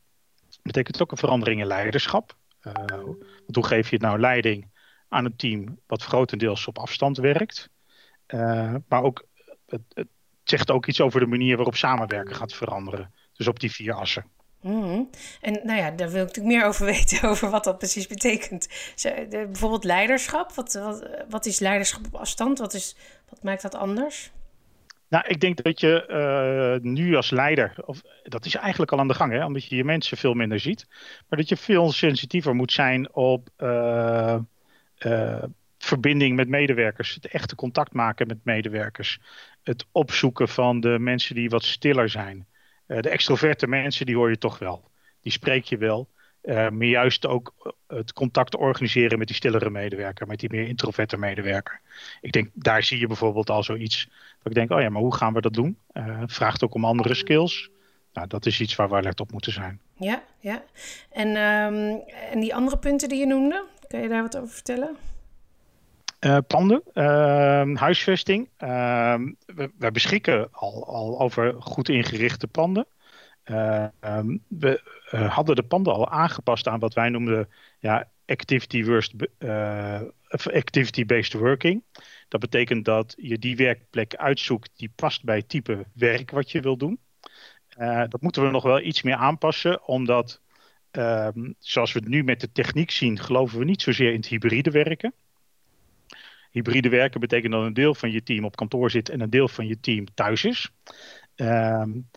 Betekent 0.63 1.03
ook 1.03 1.11
een 1.11 1.19
verandering 1.19 1.61
in 1.61 1.67
leiderschap. 1.67 2.37
Want 2.63 3.55
hoe 3.55 3.67
geef 3.67 3.91
je 3.91 3.97
het 3.97 4.05
nou 4.05 4.21
leiding 4.21 4.71
aan 5.09 5.25
een 5.25 5.37
team 5.37 5.79
wat 5.87 6.03
grotendeels 6.03 6.67
op 6.67 6.79
afstand 6.79 7.17
werkt? 7.17 7.71
maar 8.89 9.03
ook, 9.03 9.27
het, 9.67 9.83
het 9.95 10.09
zegt 10.45 10.71
ook 10.71 10.87
iets 10.87 11.01
over 11.01 11.21
de 11.21 11.27
manier 11.27 11.57
waarop 11.57 11.77
samenwerken 11.77 12.35
gaat 12.35 12.55
veranderen. 12.55 13.13
Dus 13.33 13.49
op 13.49 13.61
die 13.61 13.73
vier 13.73 13.95
assen. 13.95 14.27
Mm. 14.61 15.11
En 15.41 15.61
nou 15.65 15.79
ja, 15.79 15.91
daar 15.91 16.11
wil 16.11 16.23
ik 16.23 16.27
natuurlijk 16.27 16.57
meer 16.57 16.65
over 16.65 16.87
weten, 16.95 17.29
over 17.29 17.51
wat 17.51 17.65
dat 17.65 17.79
precies 17.79 18.07
betekent. 18.07 18.69
bijvoorbeeld 19.31 19.85
leiderschap. 19.85 20.53
Wat, 20.53 20.73
wat, 20.73 21.09
wat, 21.29 21.47
is 21.47 21.59
leiderschap 21.59 22.07
op 22.07 22.15
afstand? 22.15 22.59
Wat, 22.59 22.75
is, 22.75 22.97
wat 23.29 23.43
maakt 23.43 23.63
dat 23.63 23.75
anders? 23.75 24.31
Nou, 25.09 25.25
ik 25.27 25.41
denk 25.41 25.63
dat 25.63 25.81
je 25.81 26.05
uh, 26.83 26.93
nu 26.93 27.17
als 27.17 27.31
leider, 27.31 27.75
of 27.85 28.03
dat 28.23 28.45
is 28.45 28.55
eigenlijk 28.55 28.93
al 28.93 28.99
aan 28.99 29.09
de 29.09 29.15
gang, 29.15 29.33
hè, 29.33 29.45
omdat 29.45 29.65
je 29.65 29.77
je 29.77 29.85
mensen 29.85 30.17
veel 30.17 30.35
minder 30.35 30.61
ziet, 30.61 30.87
maar 31.29 31.39
dat 31.39 31.49
je 31.49 31.57
veel 31.57 31.93
sensitiever 31.93 32.55
moet 32.55 32.73
zijn 32.73 33.15
op 33.15 33.49
uh, 33.59 34.39
uh, 34.99 35.43
verbinding 35.79 36.37
met 36.37 36.49
medewerkers, 36.49 37.15
het 37.15 37.27
echte 37.27 37.55
contact 37.55 37.93
maken 37.93 38.27
met 38.27 38.45
medewerkers, 38.45 39.21
het 39.63 39.87
opzoeken 39.93 40.49
van 40.49 40.81
de 40.81 40.99
mensen 40.99 41.35
die 41.35 41.51
wat 41.51 41.65
stiller 41.65 42.09
zijn. 42.09 42.47
De 42.87 43.09
extroverte 43.09 43.67
mensen, 43.67 44.07
die 44.07 44.17
hoor 44.17 44.31
je 44.31 44.39
toch 44.39 44.59
wel. 44.59 44.91
Die 45.21 45.33
spreek 45.33 45.65
je 45.65 45.77
wel. 45.77 46.09
Uh, 46.49 46.55
maar 46.69 46.87
juist 46.87 47.27
ook 47.27 47.53
eh, 47.63 47.99
het 47.99 48.13
contact 48.13 48.57
organiseren 48.57 49.19
met 49.19 49.27
die 49.27 49.37
stillere 49.37 49.71
medewerker, 49.71 50.27
met 50.27 50.41
die 50.41 50.51
meer 50.51 50.69
introverte 50.69 51.19
medewerker. 51.19 51.81
Ik 52.21 52.33
denk, 52.33 52.51
daar 52.55 52.83
zie 52.83 52.99
je 52.99 53.07
bijvoorbeeld 53.07 53.51
al 53.51 53.63
zoiets. 53.63 54.09
Dat 54.43 54.47
ik 54.47 54.55
denk, 54.55 54.71
oh 54.71 54.81
ja, 54.81 54.89
maar 54.89 55.03
hoe 55.03 55.15
gaan 55.15 55.33
we 55.33 55.41
dat 55.41 55.53
doen? 55.53 55.79
Uh, 55.93 56.23
vraagt 56.27 56.65
ook 56.65 56.75
om 56.75 56.85
andere 56.85 57.15
skills. 57.15 57.71
Nou, 58.13 58.27
dat 58.27 58.47
is 58.47 58.61
iets 58.61 58.77
waar 58.77 58.89
we 58.89 58.97
alert 58.97 59.21
op 59.21 59.33
moeten 59.33 59.53
zijn. 59.53 59.81
Ja, 59.97 60.23
ja. 60.39 60.63
En, 61.11 61.29
um, 61.29 62.01
en 62.31 62.41
die 62.41 62.55
andere 62.55 62.79
punten 62.79 63.09
die 63.09 63.19
je 63.19 63.27
noemde, 63.27 63.65
kan 63.89 64.01
je 64.01 64.09
daar 64.09 64.23
wat 64.23 64.37
over 64.37 64.55
vertellen? 64.55 64.97
Uh, 66.21 66.39
panden, 66.47 66.83
uh, 66.95 67.77
huisvesting. 67.77 68.49
Uh, 68.59 69.15
we, 69.47 69.71
we, 69.79 69.91
beschikken 69.91 70.49
al, 70.53 70.87
al, 70.87 71.21
over 71.21 71.55
goed 71.59 71.89
ingerichte 71.89 72.47
panden. 72.47 72.87
Ehm, 73.49 74.37
we 74.49 74.83
eh, 75.11 75.35
hadden 75.35 75.57
de 75.57 75.63
panden 75.63 75.93
al 75.93 76.09
aangepast 76.09 76.69
aan 76.69 76.79
wat 76.79 76.95
wij 76.95 77.09
noemden 77.09 77.49
ja, 77.79 78.09
activity-based 78.27 79.15
activity 80.53 81.05
working. 81.37 81.83
Dat 82.29 82.41
betekent 82.41 82.85
dat 82.85 83.15
je 83.17 83.39
die 83.39 83.57
werkplek 83.57 84.15
uitzoekt 84.15 84.71
die 84.77 84.93
past 84.95 85.25
bij 85.25 85.37
het 85.37 85.49
type 85.49 85.87
werk 85.93 86.31
wat 86.31 86.51
je 86.51 86.61
wil 86.61 86.77
doen. 86.77 86.99
dat 88.09 88.21
moeten 88.21 88.43
we 88.43 88.51
nog 88.51 88.63
wel 88.63 88.81
iets 88.81 89.03
meer 89.03 89.15
aanpassen, 89.15 89.87
omdat 89.87 90.41
ehm, 90.91 91.53
zoals 91.59 91.93
we 91.93 91.99
het 91.99 92.09
nu 92.09 92.25
met 92.25 92.41
de 92.41 92.53
techniek 92.53 92.91
zien, 92.91 93.19
geloven 93.19 93.59
we 93.59 93.65
niet 93.65 93.83
zozeer 93.83 94.11
in 94.11 94.17
het 94.17 94.27
hybride 94.27 94.71
werken. 94.71 95.13
Hybride 96.51 96.89
werken 96.89 97.21
betekent 97.21 97.53
dat 97.53 97.65
een 97.65 97.75
deel 97.75 97.95
van 97.95 98.11
je 98.11 98.23
team 98.23 98.45
op 98.45 98.57
kantoor 98.57 98.91
zit 98.91 99.09
en 99.09 99.21
een 99.21 99.31
deel 99.31 99.49
van 99.49 99.67
je 99.67 99.81
team 99.81 100.07
thuis 100.15 100.45
is. 100.45 100.71
Um, 101.37 102.09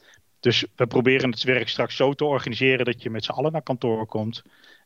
dus 0.41 0.65
we 0.75 0.88
proberen 0.88 1.29
het 1.29 1.43
werk 1.43 1.69
straks 1.69 1.95
zo 1.95 2.13
te 2.13 2.25
organiseren 2.25 2.86
dat 2.86 3.01
je 3.01 3.10
met 3.10 3.24
z'n 3.24 3.31
allen 3.31 3.51
naar 3.51 3.62
kantoor 3.62 4.05
komt 4.05 4.43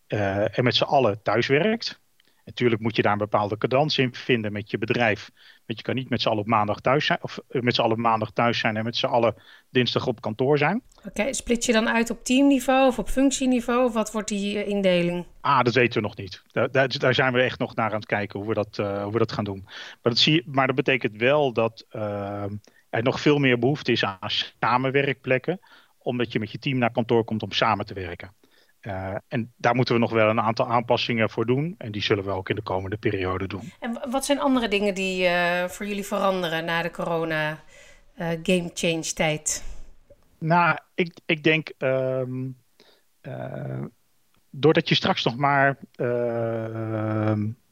uh, 0.07 0.57
en 0.57 0.63
met 0.63 0.75
z'n 0.75 0.83
allen 0.83 1.21
thuis 1.21 1.47
werkt. 1.47 1.99
Natuurlijk 2.45 2.81
moet 2.81 2.95
je 2.95 3.01
daar 3.01 3.11
een 3.11 3.17
bepaalde 3.17 3.57
cadans 3.57 3.97
in 3.97 4.15
vinden 4.15 4.51
met 4.51 4.71
je 4.71 4.77
bedrijf. 4.77 5.31
Want 5.65 5.79
je 5.79 5.85
kan 5.85 5.95
niet 5.95 6.09
met 6.09 6.21
z'n 6.21 6.27
allen 6.27 6.39
op 6.39 6.47
maandag 6.47 6.81
thuis 6.81 7.05
zijn, 7.05 7.19
of 7.21 7.39
eh, 7.47 7.61
met 7.61 7.75
z'n 7.75 7.81
allen 7.81 8.01
maandag 8.01 8.31
thuis 8.31 8.59
zijn 8.59 8.77
en 8.77 8.83
met 8.83 8.95
z'n 8.95 9.05
allen 9.05 9.35
dinsdag 9.69 10.07
op 10.07 10.21
kantoor 10.21 10.57
zijn. 10.57 10.81
Oké, 11.07 11.33
split 11.33 11.65
je 11.65 11.71
dan 11.71 11.89
uit 11.89 12.09
op 12.09 12.23
teamniveau 12.23 12.87
of 12.87 12.99
op 12.99 13.09
functieniveau? 13.09 13.85
Of 13.85 13.93
wat 13.93 14.11
wordt 14.11 14.27
die 14.27 14.55
uh, 14.55 14.67
indeling? 14.67 15.25
Ah, 15.41 15.63
dat 15.63 15.73
weten 15.73 16.01
we 16.01 16.07
nog 16.07 16.17
niet. 16.17 16.43
Daar, 16.51 16.71
daar, 16.71 16.97
daar, 16.97 17.13
zijn 17.13 17.33
we 17.33 17.41
echt 17.41 17.59
nog 17.59 17.75
naar 17.75 17.89
aan 17.89 17.95
het 17.95 18.05
kijken 18.05 18.39
hoe 18.39 18.47
we 18.47 18.53
dat, 18.53 18.77
uh, 18.77 19.03
hoe 19.03 19.11
we 19.11 19.17
dat 19.17 19.31
gaan 19.31 19.43
doen. 19.43 19.61
Maar 19.63 20.11
dat, 20.13 20.17
zie, 20.17 20.43
maar 20.45 20.67
dat 20.67 20.75
betekent 20.75 21.15
wel 21.15 21.53
dat 21.53 21.85
er 22.95 23.03
nog 23.03 23.19
veel 23.19 23.37
meer 23.37 23.59
behoefte 23.59 23.91
is 23.91 24.03
aan 24.03 24.29
samenwerkplekken, 24.59 25.59
omdat 25.97 26.31
je 26.31 26.39
met 26.39 26.51
je 26.51 26.59
team 26.59 26.77
naar 26.77 26.91
kantoor 26.91 27.23
komt 27.23 27.43
om 27.43 27.51
samen 27.51 27.85
te 27.85 27.93
werken. 27.93 28.33
Uh, 28.81 29.15
en 29.27 29.53
daar 29.57 29.75
moeten 29.75 29.93
we 29.93 29.99
nog 29.99 30.11
wel 30.11 30.29
een 30.29 30.41
aantal 30.41 30.67
aanpassingen 30.67 31.29
voor 31.29 31.45
doen. 31.45 31.75
En 31.77 31.91
die 31.91 32.01
zullen 32.01 32.23
we 32.23 32.31
ook 32.31 32.49
in 32.49 32.55
de 32.55 32.61
komende 32.61 32.97
periode 32.97 33.47
doen. 33.47 33.71
En 33.79 33.99
wat 34.09 34.25
zijn 34.25 34.39
andere 34.39 34.67
dingen 34.67 34.93
die 34.93 35.23
uh, 35.23 35.63
voor 35.65 35.85
jullie 35.85 36.05
veranderen 36.05 36.65
na 36.65 36.81
de 36.81 36.91
corona 36.91 37.49
uh, 38.17 38.27
game 38.27 38.71
change 38.73 39.13
tijd? 39.13 39.63
Nou, 40.39 40.77
ik, 40.95 41.19
ik 41.25 41.43
denk 41.43 41.71
um, 41.77 42.57
doordat 44.59 44.89
je 44.89 44.95
straks 44.95 45.23
nog 45.23 45.35
maar 45.35 45.77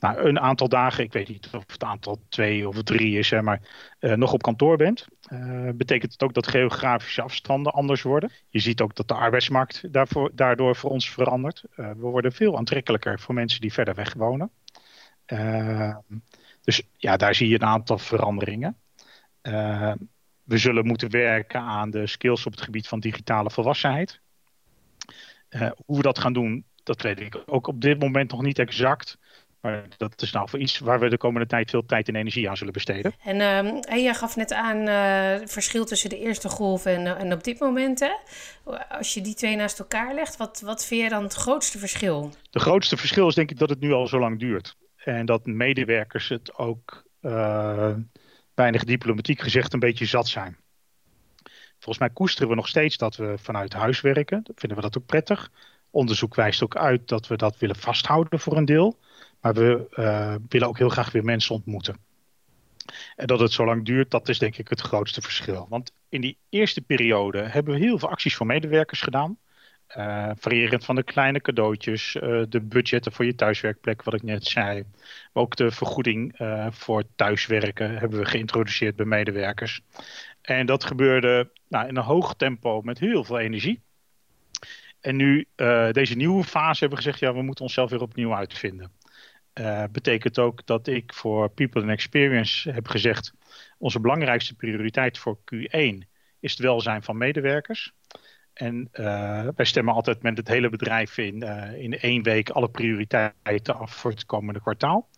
nou, 0.03 0.27
een 0.27 0.39
aantal 0.39 0.69
dagen, 0.69 1.03
ik 1.03 1.13
weet 1.13 1.27
niet 1.27 1.49
of 1.51 1.71
het 1.71 1.83
aantal 1.83 2.21
twee 2.29 2.67
of 2.67 2.83
drie 2.83 3.17
is, 3.17 3.29
hè, 3.29 3.41
maar 3.41 3.61
uh, 3.99 4.13
nog 4.13 4.33
op 4.33 4.41
kantoor 4.41 4.77
bent, 4.77 5.07
uh, 5.33 5.69
betekent 5.75 6.11
het 6.11 6.23
ook 6.23 6.33
dat 6.33 6.47
geografische 6.47 7.21
afstanden 7.21 7.73
anders 7.73 8.01
worden. 8.01 8.31
Je 8.49 8.59
ziet 8.59 8.81
ook 8.81 8.95
dat 8.95 9.07
de 9.07 9.13
arbeidsmarkt 9.13 9.93
daarvoor, 9.93 10.31
daardoor 10.33 10.75
voor 10.75 10.89
ons 10.89 11.09
verandert. 11.09 11.63
We 11.75 11.95
worden 11.95 12.31
veel 12.31 12.57
aantrekkelijker 12.57 13.19
voor 13.19 13.33
mensen 13.33 13.61
die 13.61 13.73
verder 13.73 13.95
weg 13.95 14.13
wonen. 14.13 14.51
dus 16.61 16.83
ja, 16.97 17.17
daar 17.17 17.35
zie 17.35 17.49
je 17.49 17.55
een 17.55 17.63
aantal 17.63 17.97
veranderingen. 17.97 18.77
we 20.43 20.57
zullen 20.57 20.87
moeten 20.87 21.09
werken 21.09 21.61
aan 21.61 21.91
de 21.91 22.07
skills 22.07 22.45
op 22.45 22.51
het 22.51 22.61
gebied 22.61 22.87
van 22.87 22.99
digitale 22.99 23.49
volwassenheid. 23.49 24.21
hoe 25.85 25.97
we 25.97 26.01
dat 26.01 26.19
gaan 26.19 26.33
doen, 26.33 26.65
dat 26.83 27.01
weet 27.01 27.19
ik 27.19 27.43
ook 27.45 27.67
op 27.67 27.81
dit 27.81 27.99
moment 27.99 28.31
nog 28.31 28.41
niet 28.41 28.59
exact. 28.59 29.17
Maar 29.63 29.85
dat 29.97 30.21
is 30.21 30.31
nou 30.31 30.49
voor 30.49 30.59
iets 30.59 30.79
waar 30.79 30.99
we 30.99 31.09
de 31.09 31.17
komende 31.17 31.47
tijd 31.47 31.69
veel 31.69 31.85
tijd 31.85 32.07
en 32.07 32.15
energie 32.15 32.49
aan 32.49 32.57
zullen 32.57 32.73
besteden. 32.73 33.13
En 33.23 33.35
uh, 33.93 34.03
jij 34.03 34.13
gaf 34.13 34.35
net 34.35 34.53
aan 34.53 34.77
uh, 34.77 35.39
het 35.39 35.51
verschil 35.51 35.85
tussen 35.85 36.09
de 36.09 36.19
eerste 36.19 36.49
golf 36.49 36.85
en, 36.85 37.01
uh, 37.01 37.19
en 37.21 37.33
op 37.33 37.43
dit 37.43 37.59
moment. 37.59 37.99
Hè? 37.99 38.11
Als 38.89 39.13
je 39.13 39.21
die 39.21 39.33
twee 39.33 39.55
naast 39.55 39.79
elkaar 39.79 40.13
legt, 40.13 40.37
wat, 40.37 40.61
wat 40.61 40.85
vind 40.85 41.01
je 41.01 41.09
dan 41.09 41.23
het 41.23 41.33
grootste 41.33 41.79
verschil? 41.79 42.31
De 42.49 42.59
grootste 42.59 42.97
verschil 42.97 43.27
is 43.27 43.35
denk 43.35 43.51
ik 43.51 43.59
dat 43.59 43.69
het 43.69 43.79
nu 43.79 43.91
al 43.91 44.07
zo 44.07 44.19
lang 44.19 44.39
duurt. 44.39 44.75
En 44.95 45.25
dat 45.25 45.45
medewerkers 45.45 46.29
het 46.29 46.57
ook 46.57 47.03
uh, 47.21 47.93
weinig 48.53 48.83
diplomatiek 48.83 49.41
gezegd 49.41 49.73
een 49.73 49.79
beetje 49.79 50.05
zat 50.05 50.27
zijn. 50.27 50.57
Volgens 51.73 51.97
mij 51.97 52.09
koesteren 52.09 52.49
we 52.49 52.55
nog 52.55 52.67
steeds 52.67 52.97
dat 52.97 53.15
we 53.15 53.33
vanuit 53.37 53.73
huis 53.73 54.01
werken. 54.01 54.43
Vinden 54.55 54.77
we 54.77 54.83
dat 54.83 54.97
ook 54.97 55.05
prettig. 55.05 55.51
Onderzoek 55.93 56.35
wijst 56.35 56.63
ook 56.63 56.77
uit 56.77 57.07
dat 57.07 57.27
we 57.27 57.37
dat 57.37 57.57
willen 57.57 57.75
vasthouden 57.75 58.39
voor 58.39 58.57
een 58.57 58.65
deel. 58.65 58.99
Maar 59.41 59.53
we 59.53 59.87
uh, 59.95 60.35
willen 60.49 60.67
ook 60.67 60.77
heel 60.77 60.89
graag 60.89 61.11
weer 61.11 61.23
mensen 61.23 61.55
ontmoeten. 61.55 61.97
En 63.15 63.27
dat 63.27 63.39
het 63.39 63.51
zo 63.51 63.65
lang 63.65 63.85
duurt, 63.85 64.11
dat 64.11 64.29
is 64.29 64.39
denk 64.39 64.57
ik 64.57 64.67
het 64.69 64.81
grootste 64.81 65.21
verschil. 65.21 65.65
Want 65.69 65.93
in 66.09 66.21
die 66.21 66.37
eerste 66.49 66.81
periode 66.81 67.41
hebben 67.41 67.73
we 67.73 67.79
heel 67.79 67.99
veel 67.99 68.09
acties 68.09 68.35
voor 68.35 68.45
medewerkers 68.45 69.01
gedaan. 69.01 69.37
Uh, 69.97 70.31
variërend 70.35 70.85
van 70.85 70.95
de 70.95 71.03
kleine 71.03 71.41
cadeautjes, 71.41 72.15
uh, 72.15 72.43
de 72.49 72.61
budgetten 72.61 73.11
voor 73.11 73.25
je 73.25 73.35
thuiswerkplek, 73.35 74.03
wat 74.03 74.13
ik 74.13 74.23
net 74.23 74.45
zei. 74.45 74.83
Maar 75.33 75.43
ook 75.43 75.55
de 75.55 75.71
vergoeding 75.71 76.35
voor 76.69 77.03
thuiswerken 77.15 77.97
hebben 77.97 78.19
we 78.19 78.25
geïntroduceerd 78.25 78.95
bij 78.95 79.05
medewerkers. 79.05 79.81
En 80.41 80.65
dat 80.65 80.83
gebeurde 80.83 81.51
nou, 81.67 81.87
in 81.87 81.95
een 81.95 82.03
hoog 82.03 82.35
tempo 82.35 82.81
met 82.81 82.99
heel 82.99 83.23
veel 83.23 83.39
energie. 83.39 83.81
En 85.03 85.15
nu, 85.15 85.47
deze 85.91 86.15
nieuwe 86.15 86.43
fase, 86.43 86.79
hebben 86.79 86.97
we 86.97 87.03
gezegd, 87.03 87.19
ja, 87.19 87.33
we 87.33 87.41
moeten 87.41 87.63
onszelf 87.63 87.89
weer 87.89 88.01
opnieuw 88.01 88.35
uitvinden. 88.35 88.91
Uh, 89.59 89.83
betekent 89.91 90.39
ook 90.39 90.65
dat 90.65 90.87
ik 90.87 91.13
voor 91.13 91.49
People 91.49 91.81
and 91.81 91.89
Experience 91.89 92.71
heb 92.71 92.87
gezegd: 92.87 93.33
onze 93.77 93.99
belangrijkste 93.99 94.55
prioriteit 94.55 95.17
voor 95.17 95.37
Q1 95.37 96.07
is 96.39 96.51
het 96.51 96.59
welzijn 96.59 97.03
van 97.03 97.17
medewerkers. 97.17 97.93
En 98.53 98.89
uh, 98.93 99.47
wij 99.55 99.65
stemmen 99.65 99.93
altijd 99.93 100.21
met 100.21 100.37
het 100.37 100.47
hele 100.47 100.69
bedrijf 100.69 101.17
in, 101.17 101.41
in 101.77 101.99
één 101.99 102.23
week 102.23 102.49
alle 102.49 102.69
prioriteiten 102.69 103.75
af 103.75 103.95
voor 103.95 104.11
het 104.11 104.25
komende 104.25 104.61
kwartaal. 104.61 105.09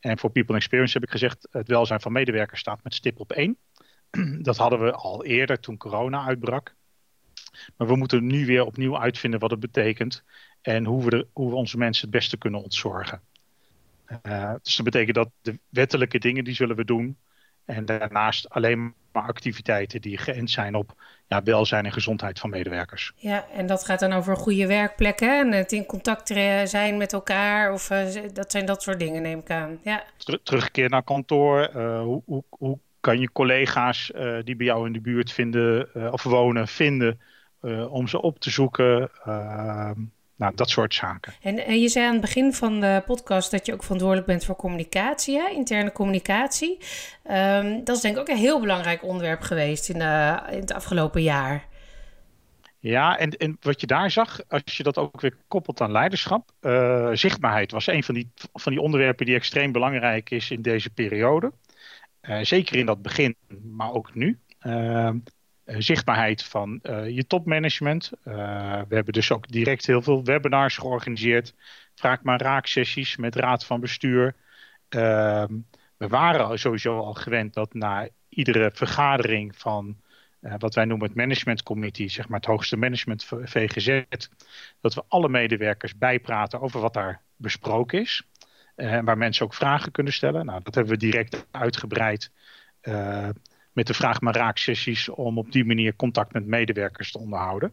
En 0.00 0.18
voor 0.18 0.30
People 0.30 0.54
and 0.54 0.62
Experience 0.62 0.94
heb 0.94 1.02
ik 1.02 1.10
gezegd: 1.10 1.48
het 1.50 1.68
welzijn 1.68 2.00
van 2.00 2.12
medewerkers 2.12 2.60
staat 2.60 2.82
met 2.82 2.94
stip 2.94 3.20
op 3.20 3.32
één. 3.32 3.58
Dat 4.42 4.56
hadden 4.56 4.80
we 4.80 4.92
al 4.92 5.24
eerder 5.24 5.60
toen 5.60 5.76
corona 5.76 6.26
uitbrak. 6.26 6.74
Maar 7.76 7.86
we 7.86 7.96
moeten 7.96 8.26
nu 8.26 8.46
weer 8.46 8.64
opnieuw 8.64 8.98
uitvinden 8.98 9.40
wat 9.40 9.50
het 9.50 9.60
betekent 9.60 10.22
en 10.60 10.84
hoe 10.84 11.04
we, 11.04 11.10
de, 11.10 11.26
hoe 11.32 11.50
we 11.50 11.56
onze 11.56 11.78
mensen 11.78 12.02
het 12.02 12.16
beste 12.16 12.36
kunnen 12.36 12.62
ontzorgen. 12.62 13.20
Uh, 14.26 14.54
dus 14.62 14.76
dat 14.76 14.84
betekent 14.84 15.14
dat 15.14 15.30
de 15.42 15.58
wettelijke 15.68 16.18
dingen 16.18 16.44
die 16.44 16.54
zullen 16.54 16.76
we 16.76 16.84
doen. 16.84 17.16
En 17.64 17.84
daarnaast 17.84 18.48
alleen 18.48 18.94
maar 19.12 19.22
activiteiten 19.22 20.00
die 20.00 20.18
geënt 20.18 20.50
zijn 20.50 20.74
op 20.74 20.94
ja, 21.26 21.42
welzijn 21.42 21.84
en 21.84 21.92
gezondheid 21.92 22.38
van 22.38 22.50
medewerkers. 22.50 23.12
Ja, 23.16 23.46
en 23.54 23.66
dat 23.66 23.84
gaat 23.84 24.00
dan 24.00 24.12
over 24.12 24.36
goede 24.36 24.66
werkplekken 24.66 25.38
en 25.38 25.52
het 25.52 25.72
in 25.72 25.86
contact 25.86 26.28
zijn 26.64 26.96
met 26.96 27.12
elkaar. 27.12 27.72
Of 27.72 27.90
uh, 27.90 28.06
dat 28.32 28.50
zijn 28.50 28.66
dat 28.66 28.82
soort 28.82 28.98
dingen, 28.98 29.22
neem 29.22 29.38
ik 29.38 29.50
aan. 29.50 29.78
Ja. 29.82 30.04
terugkeer 30.42 30.88
naar 30.88 31.02
kantoor. 31.02 31.70
Uh, 31.76 32.02
hoe, 32.02 32.22
hoe, 32.24 32.44
hoe, 32.48 32.78
kan 33.00 33.20
je 33.20 33.32
collega's 33.32 34.12
die 34.44 34.56
bij 34.56 34.66
jou 34.66 34.86
in 34.86 34.92
de 34.92 35.00
buurt 35.00 35.32
vinden 35.32 35.88
of 36.12 36.22
wonen, 36.22 36.68
vinden 36.68 37.20
om 37.90 38.08
ze 38.08 38.22
op 38.22 38.38
te 38.38 38.50
zoeken? 38.50 39.10
Nou, 40.40 40.54
dat 40.54 40.70
soort 40.70 40.94
zaken. 40.94 41.32
En, 41.42 41.66
en, 41.66 41.80
je 41.80 41.88
zei 41.88 42.06
aan 42.06 42.12
het 42.12 42.20
begin 42.20 42.52
van 42.52 42.80
de 42.80 43.02
podcast 43.06 43.50
dat 43.50 43.66
je 43.66 43.72
ook 43.72 43.82
verantwoordelijk 43.82 44.26
bent 44.26 44.44
voor 44.44 44.56
communicatie, 44.56 45.38
hè? 45.38 45.48
interne 45.48 45.92
communicatie. 45.92 46.78
Um, 47.30 47.84
dat 47.84 47.96
is 47.96 48.02
denk 48.02 48.14
ik 48.14 48.20
ook 48.20 48.28
een 48.28 48.36
heel 48.36 48.60
belangrijk 48.60 49.02
onderwerp 49.02 49.40
geweest 49.40 49.88
in, 49.88 49.98
de, 49.98 50.42
in 50.50 50.60
het 50.60 50.72
afgelopen 50.72 51.22
jaar. 51.22 51.68
Ja, 52.78 53.18
en, 53.18 53.30
en 53.30 53.56
wat 53.60 53.80
je 53.80 53.86
daar 53.86 54.10
zag, 54.10 54.40
als 54.48 54.76
je 54.76 54.82
dat 54.82 54.98
ook 54.98 55.20
weer 55.20 55.36
koppelt 55.48 55.80
aan 55.80 55.92
leiderschap, 55.92 56.50
uh, 56.60 57.10
zichtbaarheid 57.12 57.70
was 57.70 57.86
een 57.86 58.02
van 58.02 58.14
die, 58.14 58.30
van 58.52 58.72
die 58.72 58.80
onderwerpen 58.80 59.26
die 59.26 59.34
extreem 59.34 59.72
belangrijk 59.72 60.30
is 60.30 60.50
in 60.50 60.62
deze 60.62 60.90
periode. 60.90 61.52
Uh, 62.22 62.38
zeker 62.42 62.76
in 62.76 62.86
dat 62.86 63.02
begin, 63.02 63.36
maar 63.62 63.92
ook 63.92 64.14
nu. 64.14 64.38
Uh, 64.62 65.06
eh, 65.06 65.14
zichtbaarheid 65.78 66.44
van 66.44 66.80
uh, 66.82 67.08
je 67.08 67.26
topmanagement. 67.26 68.12
Uh, 68.24 68.34
we 68.88 68.94
hebben 68.94 69.12
dus 69.12 69.32
ook 69.32 69.48
direct 69.48 69.86
heel 69.86 70.02
veel 70.02 70.24
webinars 70.24 70.76
georganiseerd. 70.76 71.54
Vraag 71.94 72.22
maar 72.22 72.40
raaksessies 72.40 73.16
met 73.16 73.36
raad 73.36 73.64
van 73.64 73.80
bestuur. 73.80 74.34
Uh, 74.90 75.44
we 75.96 76.08
waren 76.08 76.58
sowieso 76.58 76.98
al 76.98 77.14
gewend 77.14 77.54
dat 77.54 77.74
na 77.74 78.08
iedere 78.28 78.70
vergadering 78.74 79.56
van 79.56 79.96
wat 80.58 80.74
wij 80.74 80.84
noemen 80.84 81.06
het 81.06 81.16
management 81.16 81.62
committee, 81.62 82.08
zeg 82.08 82.28
maar 82.28 82.38
het 82.40 82.48
hoogste 82.48 82.76
management 82.76 83.24
VGZ, 83.24 84.02
dat 84.80 84.94
we 84.94 85.02
alle 85.08 85.28
medewerkers 85.28 85.98
bijpraten 85.98 86.60
over 86.60 86.80
wat 86.80 86.94
daar 86.94 87.22
besproken 87.36 88.00
is. 88.00 88.22
En 88.76 89.04
waar 89.04 89.18
mensen 89.18 89.44
ook 89.44 89.54
vragen 89.54 89.92
kunnen 89.92 90.12
stellen. 90.12 90.46
Nou, 90.46 90.60
dat 90.62 90.74
hebben 90.74 90.92
we 90.92 90.98
direct 90.98 91.46
uitgebreid 91.50 92.30
met 93.72 93.86
de 93.86 93.94
vraag 93.94 94.20
maar 94.20 94.36
raak 94.36 94.58
sessies 94.58 95.08
om 95.08 95.38
op 95.38 95.52
die 95.52 95.64
manier 95.64 95.96
contact 95.96 96.32
met 96.32 96.46
medewerkers 96.46 97.12
te 97.12 97.18
onderhouden. 97.18 97.72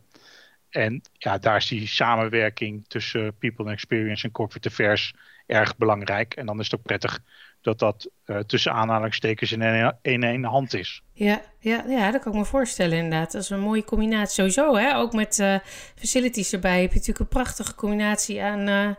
En 0.70 1.02
ja, 1.14 1.38
daar 1.38 1.58
is 1.58 1.68
die 1.68 1.88
samenwerking 1.88 2.86
tussen 2.88 3.38
People 3.38 3.66
and 3.66 3.74
Experience 3.74 4.26
en 4.26 4.32
Corporate 4.32 4.68
Affairs 4.68 5.14
erg 5.46 5.78
belangrijk. 5.78 6.34
En 6.34 6.46
dan 6.46 6.60
is 6.60 6.72
het 6.72 6.80
ook 6.80 6.86
prettig 6.86 7.20
dat 7.62 7.80
dat 7.80 8.10
uh, 8.26 8.40
tussen 8.40 8.72
aanhalingstekens 8.74 9.52
in 9.52 9.62
één, 10.02 10.24
in 10.24 10.44
hand 10.44 10.74
is. 10.74 11.04
Ja, 11.14 11.42
ja, 11.60 11.84
ja, 11.88 12.12
dat 12.12 12.22
kan 12.22 12.32
ik 12.32 12.38
me 12.38 12.46
voorstellen 12.46 12.98
inderdaad. 12.98 13.32
Dat 13.32 13.42
is 13.42 13.50
een 13.50 13.60
mooie 13.60 13.84
combinatie 13.84 14.34
sowieso. 14.34 14.76
Hè? 14.76 14.96
Ook 14.96 15.14
met 15.14 15.40
uh, 15.40 15.56
facilities 15.96 16.54
erbij 16.54 16.82
heb 16.82 16.90
je 16.90 16.98
natuurlijk 16.98 17.20
een 17.20 17.42
prachtige 17.42 17.76
combinatie 17.76 18.42
aan, 18.42 18.68
uh, 18.70 18.90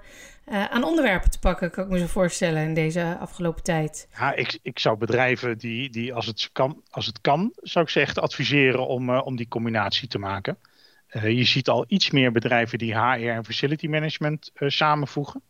uh, 0.51 0.65
aan 0.65 0.85
onderwerpen 0.85 1.31
te 1.31 1.39
pakken, 1.39 1.71
kan 1.71 1.85
ik 1.85 1.91
me 1.91 1.99
zo 1.99 2.07
voorstellen 2.07 2.63
in 2.63 2.75
deze 2.75 3.17
afgelopen 3.21 3.63
tijd. 3.63 4.09
Ja, 4.19 4.35
ik, 4.35 4.59
ik 4.63 4.79
zou 4.79 4.97
bedrijven 4.97 5.59
die, 5.59 5.91
die 5.91 6.15
als, 6.15 6.27
het 6.27 6.51
kan, 6.53 6.83
als 6.91 7.07
het 7.07 7.21
kan, 7.21 7.53
zou 7.57 7.85
ik 7.85 7.91
zeggen, 7.91 8.23
adviseren 8.23 8.87
om, 8.87 9.11
uh, 9.11 9.27
om 9.27 9.37
die 9.37 9.49
combinatie 9.49 10.09
te 10.09 10.19
maken. 10.19 10.59
Uh, 11.11 11.31
je 11.31 11.45
ziet 11.45 11.69
al 11.69 11.85
iets 11.89 12.11
meer 12.11 12.33
bedrijven 12.33 12.79
die 12.79 12.95
HR 12.95 13.29
en 13.29 13.45
facility 13.45 13.87
management 13.87 14.51
samenvoegen. 14.55 15.43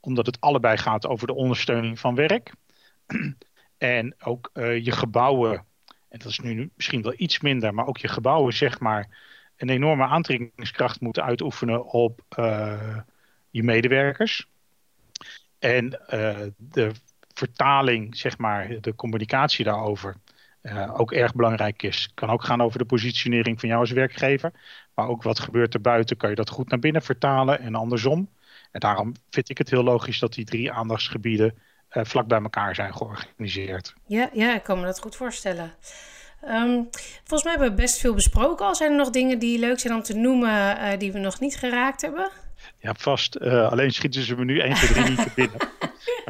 Omdat 0.00 0.26
het 0.26 0.40
allebei 0.40 0.76
gaat 0.76 1.06
over 1.06 1.26
de 1.26 1.34
ondersteuning 1.34 1.98
van 1.98 2.14
werk. 2.14 2.52
en 3.78 4.14
ook 4.18 4.50
je 4.54 4.92
gebouwen, 4.92 5.64
en 6.08 6.18
dat 6.18 6.26
is 6.26 6.38
nu 6.38 6.70
misschien 6.76 7.02
wel 7.02 7.14
iets 7.16 7.40
minder, 7.40 7.74
maar 7.74 7.86
ook 7.86 7.98
je 7.98 8.08
gebouwen, 8.08 8.52
zeg 8.52 8.80
maar, 8.80 9.08
een 9.56 9.68
enorme 9.68 10.04
aantrekkingskracht 10.04 11.00
moeten 11.00 11.24
uitoefenen 11.24 11.84
op 11.84 12.20
je 13.50 13.62
medewerkers. 13.62 14.48
En 15.58 15.90
de 16.56 16.90
vertaling, 17.34 18.16
zeg 18.16 18.38
maar, 18.38 18.80
de 18.80 18.94
communicatie 18.94 19.64
daarover, 19.64 20.16
ook 20.92 21.12
erg 21.12 21.34
belangrijk 21.34 21.82
is. 21.82 22.10
Kan 22.14 22.30
ook 22.30 22.44
gaan 22.44 22.62
over 22.62 22.78
de 22.78 22.84
positionering 22.84 23.60
van 23.60 23.68
jou 23.68 23.80
als 23.80 23.90
werkgever. 23.90 24.52
Maar 24.94 25.08
ook 25.08 25.22
wat 25.22 25.38
gebeurt 25.38 25.74
er 25.74 25.80
buiten, 25.80 26.16
kan 26.16 26.30
je 26.30 26.36
dat 26.36 26.50
goed 26.50 26.68
naar 26.68 26.78
binnen 26.78 27.02
vertalen 27.02 27.60
en 27.60 27.74
andersom. 27.74 28.28
En 28.70 28.80
daarom 28.80 29.14
vind 29.30 29.48
ik 29.48 29.58
het 29.58 29.70
heel 29.70 29.82
logisch 29.82 30.18
dat 30.18 30.32
die 30.32 30.44
drie 30.44 30.72
aandachtsgebieden 30.72 31.58
uh, 31.92 32.04
vlak 32.04 32.26
bij 32.26 32.40
elkaar 32.42 32.74
zijn 32.74 32.94
georganiseerd. 32.94 33.94
Ja, 34.06 34.30
ja, 34.32 34.54
ik 34.54 34.62
kan 34.62 34.80
me 34.80 34.84
dat 34.84 35.00
goed 35.00 35.16
voorstellen. 35.16 35.74
Um, 36.44 36.88
volgens 37.18 37.42
mij 37.42 37.52
hebben 37.52 37.70
we 37.70 37.82
best 37.82 37.98
veel 37.98 38.14
besproken 38.14 38.66
al. 38.66 38.74
Zijn 38.74 38.90
er 38.90 38.96
nog 38.96 39.10
dingen 39.10 39.38
die 39.38 39.58
leuk 39.58 39.78
zijn 39.78 39.94
om 39.94 40.02
te 40.02 40.14
noemen 40.14 40.98
die 40.98 41.12
we 41.12 41.18
nog 41.18 41.40
niet 41.40 41.56
geraakt 41.56 42.00
hebben? 42.00 42.30
Ja, 42.78 42.94
vast. 42.98 43.36
Uh, 43.40 43.70
alleen 43.70 43.92
schieten 43.92 44.22
ze 44.22 44.36
me 44.36 44.44
nu 44.44 44.58
1, 44.58 44.74
2, 44.74 44.88
3 45.04 45.08
niet 45.08 45.34
binnen. 45.34 45.58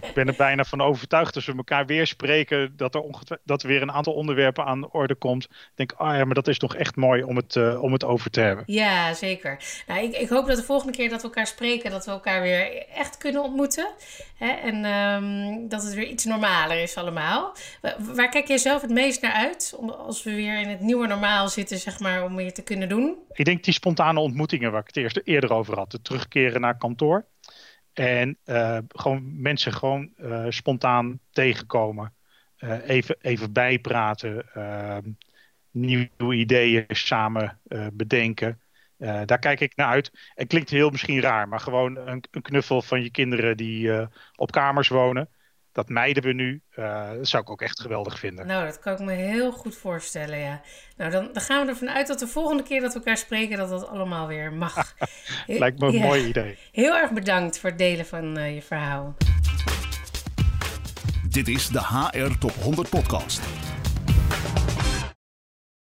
ik 0.01 0.15
ben 0.15 0.29
er 0.29 0.35
bijna 0.37 0.65
van 0.65 0.81
overtuigd 0.81 1.35
als 1.35 1.47
we 1.47 1.57
elkaar 1.57 1.87
weer 1.87 2.07
spreken 2.07 2.77
dat 2.77 2.95
er, 2.95 3.05
dat 3.45 3.63
er 3.63 3.69
weer 3.69 3.83
een 3.83 3.93
aantal 3.93 4.13
onderwerpen 4.13 4.65
aan 4.65 4.81
de 4.81 4.91
orde 4.91 5.15
komt. 5.15 5.45
Ik 5.45 5.73
denk, 5.75 5.93
ah 5.93 6.17
ja, 6.17 6.25
maar 6.25 6.35
dat 6.35 6.49
is 6.49 6.59
toch 6.59 6.75
echt 6.77 6.97
mooi 6.97 7.23
om 7.23 7.37
het, 7.37 7.55
uh, 7.55 7.83
om 7.83 7.93
het 7.93 8.05
over 8.05 8.31
te 8.31 8.41
hebben. 8.41 8.65
Ja, 8.67 9.15
zeker. 9.15 9.59
Nou, 9.87 10.03
ik, 10.03 10.17
ik 10.17 10.29
hoop 10.29 10.47
dat 10.47 10.57
de 10.57 10.63
volgende 10.63 10.93
keer 10.93 11.09
dat 11.09 11.21
we 11.21 11.27
elkaar 11.27 11.47
spreken, 11.47 11.91
dat 11.91 12.05
we 12.05 12.11
elkaar 12.11 12.43
weer 12.43 12.87
echt 12.95 13.19
kunnen 13.19 13.43
ontmoeten. 13.43 13.89
Hè? 14.35 14.51
En 14.51 14.85
um, 14.85 15.69
dat 15.69 15.83
het 15.83 15.95
weer 15.95 16.09
iets 16.09 16.25
normaler 16.25 16.83
is 16.83 16.97
allemaal. 16.97 17.57
Waar 17.99 18.29
kijk 18.29 18.47
jij 18.47 18.59
zelf 18.59 18.83
het 18.83 18.91
meest 18.91 19.23
naar 19.23 19.33
uit? 19.33 19.75
Om, 19.77 19.91
als 19.91 20.23
we 20.23 20.35
weer 20.35 20.61
in 20.61 20.69
het 20.69 20.81
nieuwe 20.81 21.07
normaal 21.07 21.49
zitten, 21.49 21.79
zeg 21.79 22.01
maar, 22.01 22.25
om 22.25 22.37
weer 22.37 22.53
te 22.53 22.63
kunnen 22.63 22.89
doen? 22.89 23.19
Ik 23.33 23.45
denk 23.45 23.65
die 23.65 23.75
spontane 23.75 24.21
ontmoetingen 24.21 24.73
waar 24.73 24.81
ik 24.81 24.87
het 24.87 24.97
eerst 24.97 25.21
eerder 25.25 25.53
over 25.53 25.77
had. 25.77 25.91
De 25.91 26.03
terugkeren 26.03 26.61
naar 26.61 26.79
kantoor. 26.79 27.25
En 27.93 28.39
uh, 28.47 28.79
gewoon 28.89 29.41
mensen 29.43 29.73
gewoon 29.73 30.13
uh, 30.19 30.47
spontaan 30.49 31.21
tegenkomen. 31.31 32.15
Uh, 32.59 32.89
even, 32.89 33.17
even 33.21 33.53
bijpraten. 33.53 34.55
Ehm, 34.55 35.11
nieuwe 35.71 36.35
ideeën 36.35 36.85
samen 36.89 37.61
bedenken. 37.93 38.61
daar 38.99 39.39
kijk 39.39 39.61
ik 39.61 39.77
naar 39.77 39.87
uit. 39.87 40.11
Het 40.35 40.49
klinkt 40.49 40.71
heel 40.71 40.91
misschien 40.91 41.21
raar, 41.21 41.49
maar 41.49 41.61
gewoon 41.61 41.97
een, 41.97 42.25
een 42.31 42.43
knuffel 42.43 42.83
van 42.83 43.03
je 43.03 43.11
kinderen 43.11 43.57
die 43.57 44.09
op 44.37 44.51
kamers 44.51 44.89
wonen 44.89 45.29
dat 45.73 45.89
mijden 45.89 46.23
we 46.23 46.33
nu. 46.33 46.63
Uh, 46.77 47.11
dat 47.11 47.29
zou 47.29 47.43
ik 47.43 47.51
ook 47.51 47.63
echt 47.63 47.81
geweldig 47.81 48.19
vinden. 48.19 48.47
Nou, 48.47 48.65
dat 48.65 48.79
kan 48.79 48.93
ik 48.93 48.99
me 48.99 49.13
heel 49.13 49.53
goed 49.53 49.77
voorstellen, 49.77 50.39
ja. 50.39 50.61
Nou, 50.97 51.11
dan, 51.11 51.29
dan 51.33 51.43
gaan 51.43 51.65
we 51.65 51.71
ervan 51.73 51.91
uit 51.91 52.07
dat 52.07 52.19
de 52.19 52.27
volgende 52.27 52.63
keer 52.63 52.81
dat 52.81 52.93
we 52.93 52.99
elkaar 52.99 53.17
spreken, 53.17 53.57
dat 53.57 53.69
dat 53.69 53.87
allemaal 53.87 54.27
weer 54.27 54.53
mag. 54.53 54.95
Lijkt 55.47 55.79
me 55.79 55.87
een 55.87 55.93
ja. 55.93 56.07
mooi 56.07 56.27
idee. 56.27 56.59
Heel 56.73 56.97
erg 56.97 57.11
bedankt 57.11 57.59
voor 57.59 57.69
het 57.71 57.79
delen 57.79 58.07
van 58.07 58.39
uh, 58.39 58.55
je 58.55 58.63
verhaal. 58.63 59.17
Dit 61.29 61.49
is 61.49 61.69
de 61.69 61.81
HR 61.81 62.39
Top 62.39 62.55
100 62.55 62.89
podcast. 62.89 63.41